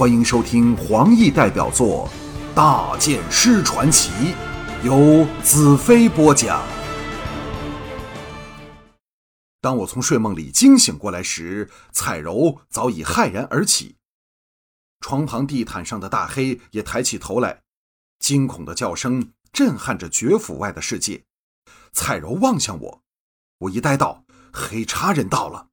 [0.00, 2.08] 欢迎收听黄奕代表作
[2.54, 4.10] 《大剑师传奇》，
[4.82, 6.66] 由子飞播讲。
[9.60, 13.96] 当我从睡梦里惊醒过来时，彩柔早已骇然而起，
[15.00, 17.60] 床旁地毯上的大黑也抬起头来，
[18.20, 21.24] 惊恐的叫声震撼着绝府外的世界。
[21.92, 23.02] 彩柔望向我，
[23.58, 25.66] 我一呆道：“黑叉人到了。”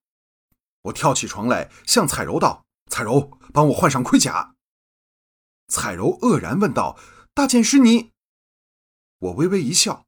[0.83, 4.55] 我跳起床来，向彩柔道：“彩柔，帮我换上盔甲。”
[5.67, 6.97] 彩柔愕然问道
[7.33, 8.11] ：“大剑师你？”
[9.19, 10.05] 我微微一笑：“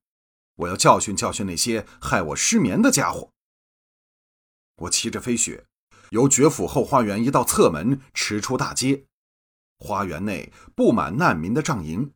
[0.56, 3.32] 我要教训教训那些害我失眠的家伙。”
[4.84, 5.66] 我骑着飞雪，
[6.12, 9.06] 由绝府后花园一道侧门驰出大街。
[9.78, 12.14] 花园内布满难民的帐营。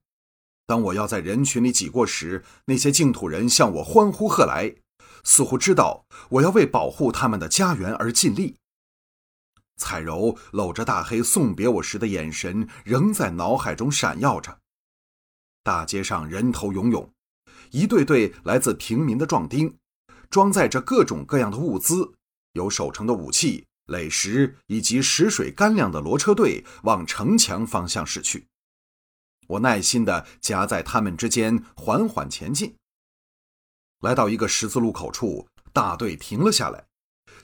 [0.66, 4.76] 当我要在人群里挤过时，那些净土人向我欢呼喝来，
[5.26, 8.58] 似乎知道我要为保护他们的家园而尽力。
[9.76, 14.60] 彩柔搂着大黑送别我时的眼神仍在脑海中闪耀着。
[15.64, 17.12] 大街上人头涌涌，
[17.72, 19.78] 一队队来自平民的壮丁，
[20.30, 22.14] 装载着各种各样的物资。
[22.54, 28.48] 有守城的武器、垒石以及食水干粮的骡车队往城墙方向驶去。
[29.48, 32.76] 我耐心地夹在他们之间，缓缓前进。
[34.02, 36.86] 来到一个十字路口处，大队停了下来，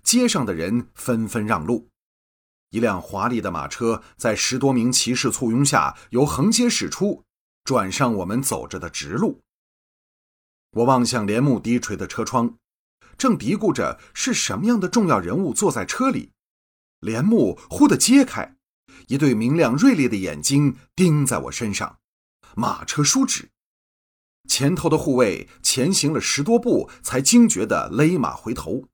[0.03, 1.89] 街上的人纷纷让路。
[2.71, 7.23] 一辆华丽的马车在十多名骑士簇拥下由横街驶出，
[7.63, 9.41] 转上我们走着的直路。
[10.71, 12.57] 我望向帘幕低垂的车窗。
[13.17, 16.31] 正嘀咕着是什么样的重要人物坐在车里，
[17.01, 18.55] 帘幕忽地揭开，
[19.07, 21.99] 一对明亮锐利的眼睛盯在我身上。
[22.55, 23.49] 马车舒止，
[24.47, 28.87] 前头的护卫前行了十多步，才惊觉地勒马回头。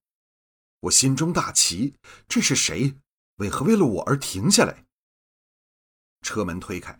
[0.79, 1.93] 我心中大奇，
[2.27, 2.95] 这是谁？
[3.37, 4.85] 为何为了我而停下来？
[6.21, 6.99] 车门推开，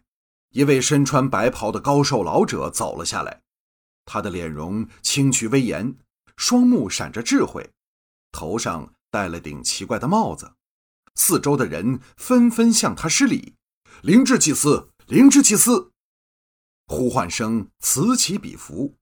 [0.49, 3.41] 一位身穿白袍的高瘦老者走了下来，
[4.05, 5.97] 他的脸容清癯威严。
[6.37, 7.71] 双目闪着智慧，
[8.33, 10.53] 头上戴了顶奇怪的帽子，
[11.15, 13.55] 四周的人纷纷向他施礼。
[14.01, 15.93] 灵智祭司，灵智祭司，
[16.87, 18.97] 呼唤声此起彼伏。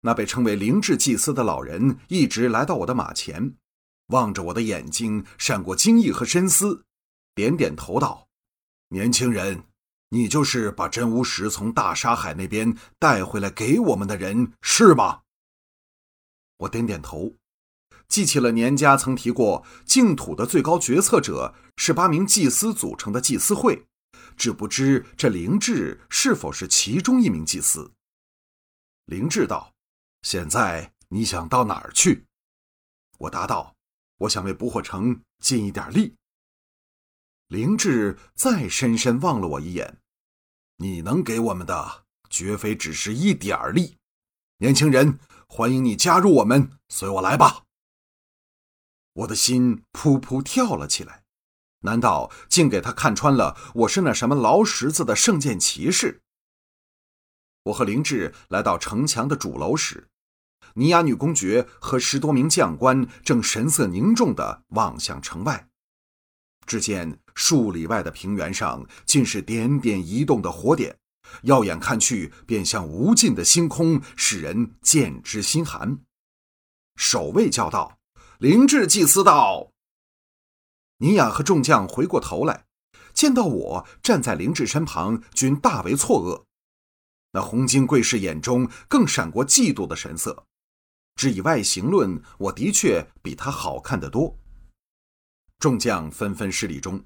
[0.00, 3.54] 那被称为灵智祭司的老人一直来到我的马前，
[4.08, 6.84] 望着我的眼睛闪过惊异和深思，
[7.34, 8.28] 点点头道
[8.90, 9.64] ：“年轻人，
[10.10, 15.22] 你就是把真巫石从大沙海那边带回来给我们的人，是吗？”
[16.58, 17.34] 我点点头，
[18.06, 23.86] 记起了年家曾提过，净土的最高决策者是八名祭司组成的祭司会，
[24.36, 27.92] 只不知这灵智是否是其中一名祭司。
[29.06, 29.74] 灵智道
[30.22, 32.26] ：“现在你想到哪儿去？”
[33.18, 33.73] 我答道
[34.24, 36.16] ：“我想为不惑城尽一点力。”
[37.48, 39.98] 灵智再深深望了我一眼
[40.78, 43.96] ：“你能给我们的，绝非只是一点力，
[44.58, 47.64] 年轻人。”欢迎你加入我们，随我来吧。
[49.12, 51.22] 我的心扑扑跳了起来，
[51.80, 56.22] 难道竟给他看穿了我是那什么劳什子的圣剑骑士？
[57.64, 60.08] 我和灵智来到城墙的主楼时，
[60.74, 65.68] 尼亚女公爵和十多名将官正神色凝重地望向城外。
[66.66, 70.96] 只见数里外的平原上尽是点点移动的火点。
[71.42, 75.98] 耀眼看去，便像无尽的星空，使人见之心寒。
[76.96, 77.98] 守卫叫道
[78.38, 79.70] ：“灵智祭司道。”
[80.98, 82.66] 尼雅和众将回过头来，
[83.12, 86.44] 见到我站在灵智身旁，均大为错愕。
[87.32, 90.46] 那红巾贵士眼中更闪过嫉妒的神色。
[91.14, 94.38] 只以外形论，我的确比他好看得多。
[95.58, 97.04] 众将纷纷施礼中，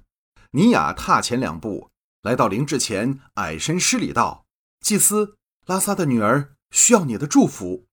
[0.51, 1.89] 尼雅踏前两步。
[2.21, 4.45] 来到灵智前，矮身施礼道
[4.81, 5.37] ：“祭司，
[5.67, 7.87] 拉萨的女儿需要你的祝福。”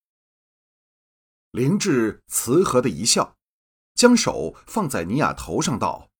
[1.53, 3.37] 灵智慈和的一笑，
[3.95, 6.11] 将手放在尼亚头上道：“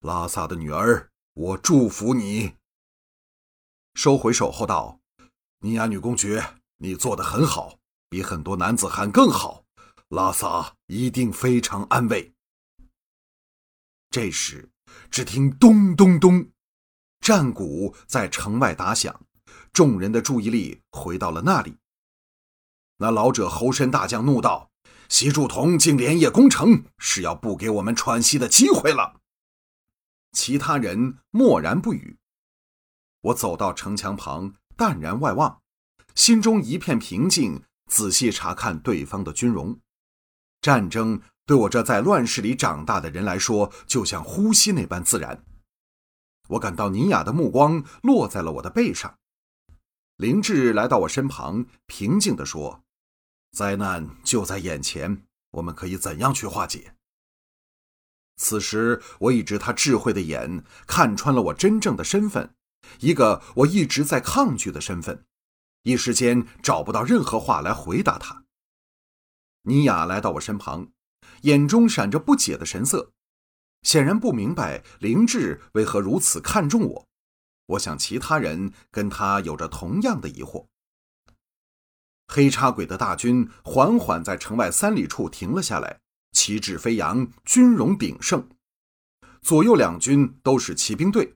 [0.00, 2.54] 拉萨的女儿，我祝福你。”
[3.94, 5.00] 收回手后道
[5.60, 7.77] ：“尼亚女公爵，你做的很好，
[8.08, 9.64] 比很多男子汉更好。
[10.08, 12.32] 拉萨一定非常安慰。”
[14.10, 14.70] 这时，
[15.10, 16.50] 只听咚咚咚。
[17.20, 19.20] 战鼓在城外打响，
[19.72, 21.76] 众人的注意力回到了那里。
[22.96, 24.70] 那老者猴身大将怒道
[25.10, 29.20] ：“西柱同竟连夜攻城，是要不给我们喘息的机会了。”
[30.32, 32.18] 其他人默然不语。
[33.20, 35.60] 我走到城墙旁，淡然外望，
[36.14, 39.78] 心中一片平静，仔细查看对方的军容。
[40.60, 45.44] 战争对我这在乱世里长大的人来说，就像呼吸那般自然。
[46.48, 49.18] 我感到尼雅的目光落在了我的背上。
[50.16, 52.82] 灵智来到我身旁，平静地说
[53.56, 56.94] ：“灾难就在眼前，我们可以怎样去化解？”
[58.36, 62.54] 此时，我一直他智慧的眼看穿了我真正的身份，
[63.00, 65.24] 一个我一直在抗拒的身份，
[65.88, 68.44] 一时间找不到任何话来回答他。
[69.62, 70.90] 尼雅来到我身旁，
[71.42, 73.12] 眼中闪着不解的神色，
[73.80, 77.06] 显然不明白灵智为何如此看重我。
[77.64, 80.66] 我想其他人跟他有着同样的疑惑。
[82.26, 86.00] 黑叉鬼的大军缓缓在城外三里处停了下来。
[86.32, 88.46] 旗帜飞扬，军容鼎盛，
[89.40, 91.34] 左右两军都是骑兵队，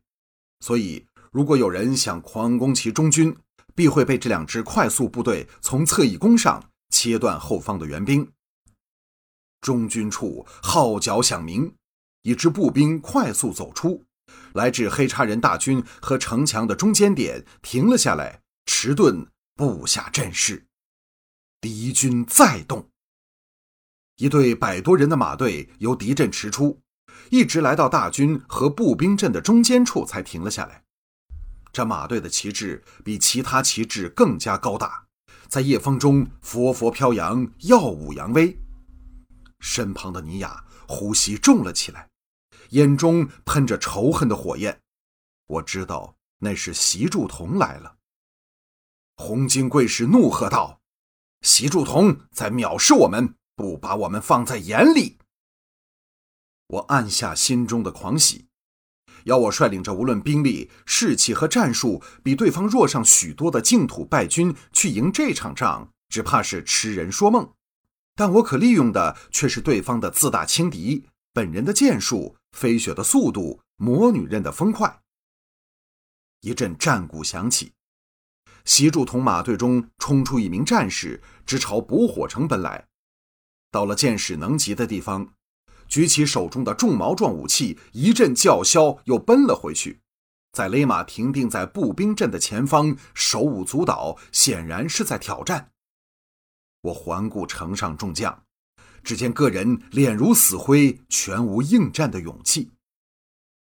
[0.60, 3.34] 所以如果有人想狂攻其中军，
[3.74, 8.30] 必会被这两支快速部队从侧翼攻上，切断后方的援兵。
[9.60, 11.74] 中军处号角响鸣，
[12.22, 14.04] 一支步兵快速走出，
[14.54, 20.66] 来至黑叉人大军和城墙的中间点，停了下来，迟钝布下阵势。
[21.60, 22.88] 敌军再动。
[24.16, 26.80] 一队百多人的马队由敌阵驰出，
[27.30, 30.82] 一直来到大军和步兵阵的中间处才停了下来。
[31.72, 35.06] 这马队的旗帜比其他旗帜更加高大，
[35.48, 38.56] 在夜风中佛佛飘扬，耀武扬威。
[39.60, 42.08] 身旁的尼雅呼吸重了起来，
[42.70, 44.80] 眼中喷着仇恨的火焰。
[45.46, 47.96] 我知道那是席祝同来了。
[49.16, 50.80] 红金贵士怒喝道
[51.42, 55.18] ：“席祝同在藐视我们！”不把我们放在眼里，
[56.66, 58.46] 我按下心中的狂喜。
[59.24, 67.52] 要我率领着无论兵力、士气和战术比对方弱上许多的净土败军去赢这场仗，只怕是痴人说梦。
[68.14, 75.00] 但我可利用的却是对方的自大轻敌、本人的剑术、飞雪的速度、魔女刃的风快。
[76.42, 77.72] 一阵战鼓响起，
[78.64, 82.86] 习柱同马队中冲出一名战士，直朝捕火城奔来。
[83.70, 85.32] 到了箭矢能及的地方，
[85.92, 90.00] 举起手中的重矛状武器，一阵叫嚣，又奔了回去，
[90.50, 95.70] 在勒马停定在步兵阵的前方，手舞足蹈，显然是在挑战。
[96.80, 98.44] 我环顾城上众将，
[99.04, 102.70] 只见个人脸如死灰，全无应战的勇气。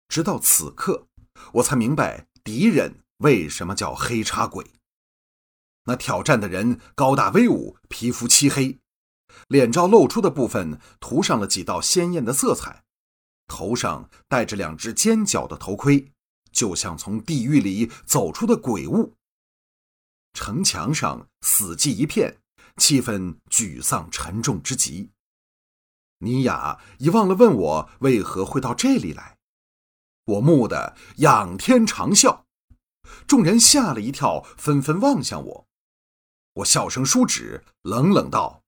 [0.07, 1.07] 直到此刻，
[1.55, 4.65] 我才明白敌人为什么叫黑叉鬼。
[5.83, 8.80] 那挑战的人高大威武，皮肤漆黑。
[9.47, 12.83] 脸罩露出的部分涂上了几道鲜艳的色彩，
[13.47, 16.11] 头上戴着两只尖角的头盔，
[16.51, 19.15] 就像从地狱里走出的鬼物。
[20.33, 22.37] 城墙上死寂一片，
[22.77, 25.11] 气氛沮丧沉重之极。
[26.19, 29.37] 尼雅已忘了问我为何会到这里来，
[30.25, 32.43] 我蓦地仰天长啸，
[33.27, 35.67] 众人吓了一跳，纷纷望向我。
[36.53, 38.60] 我笑声舒止，冷冷道。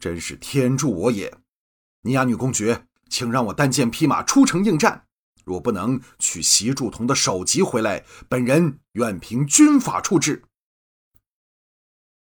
[0.00, 1.38] 真是天助我也！
[2.02, 5.06] 尼亚女公爵，请让我单剑匹马出城应战。
[5.44, 10.44] 若不能取席柱同的首级回来，本人愿凭军法处置。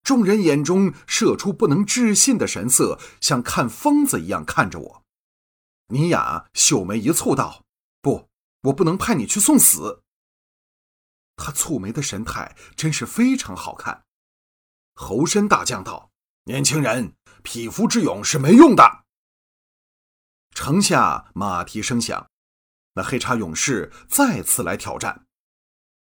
[0.03, 5.03] 众人眼中射出不能置信的神色，像看疯子一样看着我。
[5.87, 7.65] 尼雅秀眉一蹙，道
[8.01, 8.29] ：“不，
[8.61, 10.01] 我不能派你去送死。”
[11.35, 14.03] 他蹙眉的神态真是非常好看。
[14.93, 16.11] 侯身大将道
[16.45, 17.13] ：“年轻人。”
[17.45, 19.05] 匹夫之勇是没用的。
[20.53, 22.29] 城下马蹄声响，
[22.95, 25.25] 那黑叉勇士再次来挑战。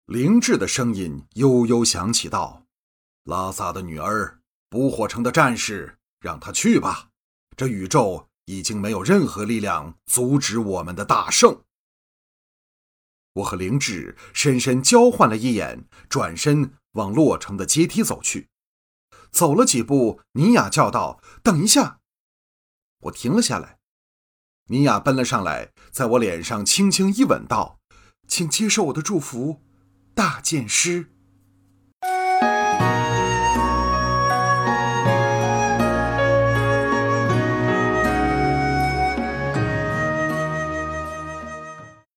[0.06, 2.66] 灵智的声音悠悠响起道
[3.24, 7.10] ：“拉萨的女儿，捕火城的战士，让他去吧。
[7.56, 11.64] 这宇宙已经没有任何力量阻止我们的大胜。”
[13.34, 18.50] 我和灵智深深交换了一眼，转身往落城的阶梯走去。
[19.32, 22.00] 走了几步，尼雅叫道：“等一下！”
[23.04, 23.80] 我停了下来。
[24.68, 27.80] 尼雅奔了上来，在我脸上轻轻一吻，道
[28.28, 29.62] ：“请接受我的祝福，
[30.14, 31.14] 大剑师。”